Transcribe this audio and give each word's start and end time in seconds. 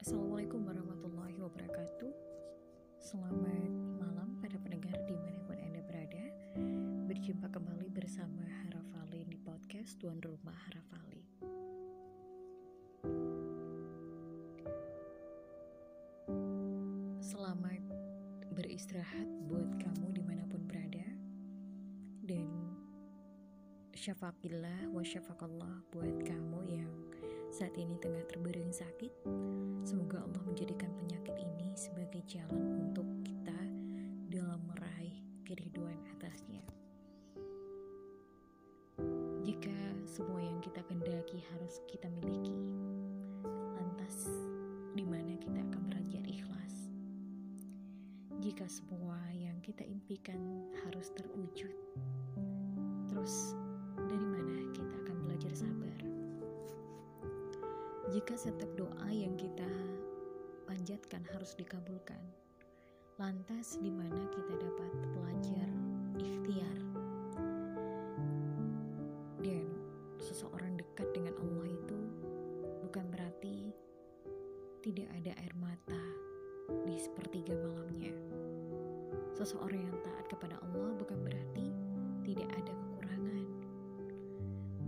Assalamualaikum 0.00 0.64
warahmatullahi 0.64 1.36
wabarakatuh. 1.36 2.08
Selamat 2.96 3.68
malam 4.00 4.40
para 4.40 4.56
pendengar 4.56 4.96
di 5.04 5.12
mana 5.12 5.44
pun 5.44 5.60
Anda 5.60 5.84
berada. 5.84 6.24
Berjumpa 7.04 7.52
kembali 7.52 7.92
bersama 7.92 8.48
Harafali 8.64 9.28
di 9.28 9.36
podcast 9.36 10.00
Tuan 10.00 10.24
Rumah 10.24 10.56
Harafali 10.64 11.28
Selamat 17.20 17.84
beristirahat 18.56 19.28
buat 19.52 19.68
kamu 19.76 19.95
syafaqillah 24.06 24.94
wa 24.94 25.02
syafaqallah 25.02 25.82
buat 25.90 26.22
kamu 26.22 26.78
yang 26.78 26.92
saat 27.50 27.74
ini 27.74 27.98
tengah 27.98 28.22
terbaring 28.30 28.70
sakit. 28.70 29.10
Semoga 29.82 30.22
Allah 30.22 30.46
menjadikan 30.46 30.94
penyakit 30.94 31.34
ini 31.34 31.74
sebagai 31.74 32.22
jalan 32.30 32.86
untuk 32.86 33.02
kita 33.26 33.58
dalam 34.30 34.62
meraih 34.70 35.26
keriduan 35.42 35.98
atasnya. 36.14 36.62
Jika 39.42 39.74
semua 40.06 40.38
yang 40.38 40.62
kita 40.62 40.86
kendaki 40.86 41.42
harus 41.50 41.82
kita 41.90 42.06
miliki, 42.06 42.78
lantas 43.74 44.30
di 44.94 45.02
mana 45.02 45.34
kita 45.34 45.58
akan 45.66 45.82
belajar 45.82 46.22
ikhlas? 46.22 46.94
Jika 48.38 48.70
semua 48.70 49.18
yang 49.34 49.58
kita 49.66 49.82
impikan 49.82 50.62
harus 50.86 51.10
terwujud, 51.10 51.74
terus 53.10 53.65
Jika 58.16 58.32
setiap 58.32 58.72
doa 58.80 59.12
yang 59.12 59.36
kita 59.36 59.68
panjatkan 60.64 61.20
harus 61.36 61.52
dikabulkan, 61.52 62.16
lantas 63.20 63.76
di 63.76 63.92
mana 63.92 64.24
kita 64.32 64.56
dapat 64.56 64.88
belajar 65.12 65.68
ikhtiar? 66.16 66.78
Dan 69.44 69.68
seseorang 70.16 70.80
dekat 70.80 71.12
dengan 71.12 71.36
Allah 71.44 71.68
itu 71.68 72.00
bukan 72.88 73.04
berarti 73.12 73.68
tidak 74.80 75.12
ada 75.12 75.36
air 75.36 75.52
mata 75.60 76.00
di 76.88 76.96
sepertiga 76.96 77.52
malamnya. 77.52 78.16
Seseorang 79.36 79.92
yang 79.92 79.98
taat 80.00 80.24
kepada 80.32 80.56
Allah 80.64 80.96
bukan 80.96 81.20
berarti 81.20 81.68
tidak 82.24 82.48
ada 82.64 82.72
kekurangan. 82.80 83.44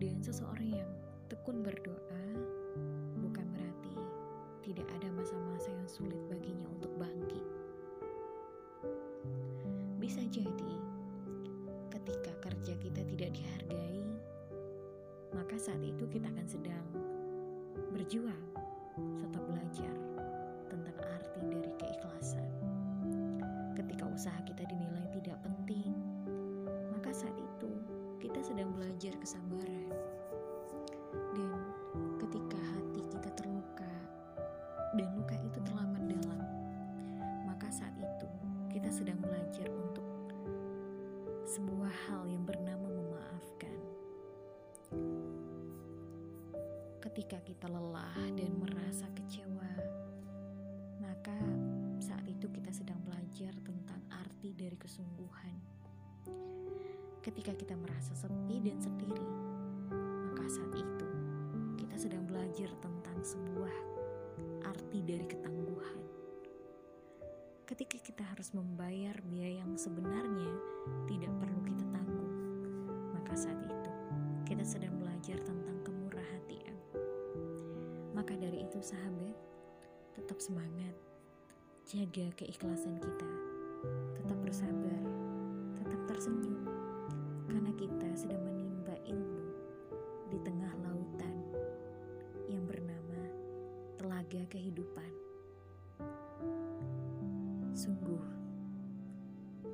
Dan 0.00 0.16
seseorang 0.24 0.80
yang 0.80 0.90
tekun 1.28 1.60
berdoa 1.60 1.87
tidak 13.28 13.44
dihargai, 13.44 14.00
maka 15.36 15.60
saat 15.60 15.84
itu 15.84 16.08
kita 16.08 16.32
akan 16.32 16.48
sedang 16.48 16.86
berjuang 17.92 18.44
serta 19.20 19.36
belajar 19.44 19.94
tentang 20.72 20.96
arti 20.96 21.40
dari 21.44 21.68
keikhlasan. 21.76 22.48
Ketika 23.76 24.08
usaha 24.08 24.40
kita 24.48 24.64
dinilai 24.64 25.04
tidak 25.12 25.36
penting, 25.44 25.92
maka 26.88 27.12
saat 27.12 27.36
itu 27.36 27.68
kita 28.16 28.40
sedang 28.40 28.72
belajar 28.72 29.12
kesabaran. 29.20 29.92
Dan 31.36 31.52
ketika 32.16 32.56
hati 32.56 33.04
kita 33.12 33.28
terluka 33.36 33.92
dan 34.96 35.08
luka 35.20 35.36
itu 35.36 35.60
telah 35.68 35.84
mendalam, 35.84 36.48
maka 37.44 37.68
saat 37.68 37.92
itu 37.92 38.28
kita 38.72 38.88
sedang 38.88 39.20
belajar 39.20 39.68
untuk 39.68 40.08
sebuah 41.48 41.92
hal 42.08 42.28
yang 42.28 42.44
bernama 42.44 42.77
Ketika 47.18 47.42
kita 47.42 47.66
lelah 47.66 48.14
dan 48.38 48.62
merasa 48.62 49.02
kecewa, 49.10 49.66
maka 51.02 51.34
saat 51.98 52.22
itu 52.30 52.46
kita 52.46 52.70
sedang 52.70 52.94
belajar 53.02 53.50
tentang 53.66 53.98
arti 54.06 54.54
dari 54.54 54.78
kesungguhan. 54.78 55.58
Ketika 57.18 57.58
kita 57.58 57.74
merasa 57.74 58.14
sepi 58.14 58.62
dan 58.62 58.78
sendiri, 58.78 59.26
maka 60.30 60.46
saat 60.46 60.70
itu 60.78 61.08
kita 61.82 61.98
sedang 61.98 62.22
belajar 62.22 62.70
tentang 62.78 63.18
sebuah 63.26 63.74
arti 64.70 65.02
dari 65.02 65.26
ketangguhan. 65.26 65.98
Ketika 67.66 67.98
kita 67.98 68.22
harus 68.30 68.54
membayar 68.54 69.18
biaya 69.26 69.66
yang 69.66 69.74
sebenarnya 69.74 70.54
tidak 71.10 71.34
perlu 71.42 71.66
kita 71.66 71.82
tanggung, 71.90 72.34
maka 73.10 73.34
saat 73.34 73.58
itu 73.66 73.90
kita 74.46 74.62
sedang 74.62 74.94
belajar 75.02 75.42
tentang. 75.42 75.68
Maka 78.28 78.44
dari 78.44 78.60
itu 78.60 78.76
sahabat, 78.84 79.32
tetap 80.12 80.36
semangat, 80.36 80.92
jaga 81.88 82.28
keikhlasan 82.36 83.00
kita, 83.00 83.32
tetap 84.20 84.36
bersabar, 84.44 85.00
tetap 85.80 85.96
tersenyum, 86.12 86.60
karena 87.48 87.72
kita 87.72 88.04
sedang 88.12 88.44
menimba 88.44 88.92
ilmu 89.08 89.48
di 90.28 90.36
tengah 90.44 90.68
lautan 90.84 91.40
yang 92.52 92.68
bernama 92.68 93.32
telaga 93.96 94.44
kehidupan. 94.52 95.08
Sungguh, 97.72 98.24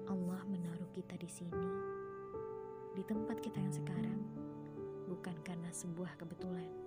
Allah 0.07 0.47
menaruh 0.47 0.95
kita 0.95 1.19
di 1.19 1.27
sini, 1.27 1.67
di 2.95 3.03
tempat 3.03 3.35
kita 3.43 3.59
yang 3.59 3.75
sekarang, 3.75 4.21
bukan 5.11 5.35
karena 5.43 5.75
sebuah 5.75 6.15
kebetulan. 6.23 6.84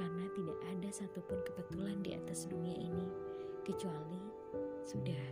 Karena 0.00 0.24
tidak 0.32 0.56
ada 0.64 0.88
satupun 0.88 1.44
kebetulan 1.44 2.00
di 2.00 2.16
atas 2.16 2.48
dunia 2.48 2.72
ini, 2.72 3.04
kecuali 3.68 4.16
sudah 4.80 5.22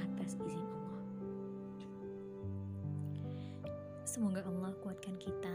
atas 0.00 0.40
izin 0.40 0.64
Allah. 0.64 1.04
Semoga 4.08 4.40
Allah 4.48 4.72
kuatkan 4.80 5.20
kita. 5.20 5.52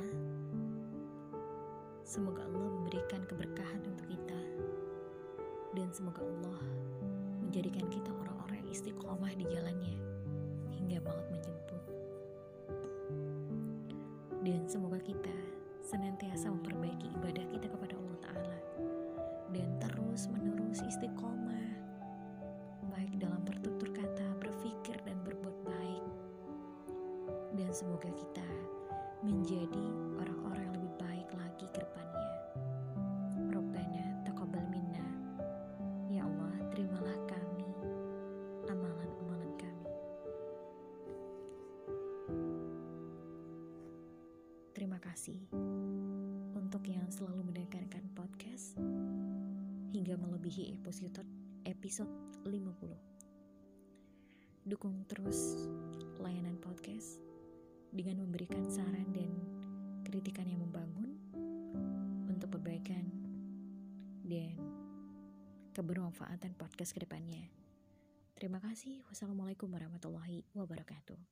Semoga 2.05 2.45
Allah 2.45 2.69
memberikan 2.77 3.25
keberkahan 3.25 3.81
untuk 3.89 4.05
kita. 4.05 4.41
Dan 5.73 5.89
semoga 5.89 6.21
Allah 6.21 6.61
menjadikan 7.41 7.89
kita 7.89 8.13
orang-orang 8.21 8.61
yang 8.61 8.69
istiqomah 8.69 9.33
di 9.33 9.49
jalannya 9.49 9.97
hingga 10.77 11.01
maut 11.01 11.25
menjemput. 11.33 11.83
Dan 14.45 14.69
semoga 14.69 15.01
kita 15.01 15.33
senantiasa 15.81 16.53
memperbaiki 16.53 17.09
ibadah 17.17 17.45
kita 17.49 17.65
kepada 17.65 17.98
Dan 27.59 27.75
semoga 27.75 28.07
kita 28.15 28.47
menjadi 29.19 29.85
orang-orang 30.15 30.63
yang 30.63 30.75
lebih 30.79 30.95
baik 30.95 31.27
lagi 31.35 31.67
ke 31.75 31.83
depannya. 31.83 32.31
Rabbana 33.51 34.23
taqabbal 34.23 34.63
minna. 34.71 35.03
Ya 36.07 36.23
Allah, 36.23 36.55
terimalah 36.71 37.19
kami 37.27 37.67
amalan-amalan 38.63 39.51
kami. 39.59 39.91
Terima 44.71 45.03
kasih 45.03 45.43
untuk 46.55 46.87
yang 46.87 47.11
selalu 47.11 47.43
mendengarkan 47.43 48.07
podcast 48.15 48.79
hingga 49.91 50.15
melebihi 50.15 50.79
episode 50.79 51.27
episode 51.67 52.15
50. 52.47 52.63
Dukung 54.63 55.03
terus 55.11 55.67
layanan 56.23 56.55
podcast 56.63 57.28
dengan 57.91 58.23
memberikan 58.23 58.63
saran 58.71 59.09
dan 59.11 59.31
kritikan 60.07 60.47
yang 60.47 60.63
membangun 60.63 61.19
untuk 62.29 62.55
perbaikan 62.55 63.03
dan 64.23 64.55
kebermanfaatan 65.75 66.55
podcast 66.55 66.95
ke 66.95 67.03
depannya. 67.03 67.43
Terima 68.39 68.63
kasih. 68.63 69.03
Wassalamualaikum 69.11 69.67
warahmatullahi 69.67 70.47
wabarakatuh. 70.55 71.19